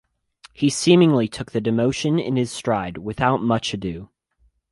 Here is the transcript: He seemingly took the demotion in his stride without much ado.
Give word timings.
He 0.55 0.71
seemingly 0.71 1.27
took 1.27 1.51
the 1.51 1.61
demotion 1.61 2.19
in 2.19 2.35
his 2.35 2.51
stride 2.51 2.97
without 2.97 3.43
much 3.43 3.71
ado. 3.71 4.09